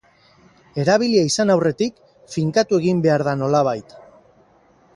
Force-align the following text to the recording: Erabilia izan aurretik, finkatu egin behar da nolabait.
Erabilia 0.83 1.25
izan 1.27 1.53
aurretik, 1.55 2.01
finkatu 2.37 2.79
egin 2.81 3.05
behar 3.07 3.25
da 3.29 3.37
nolabait. 3.43 3.95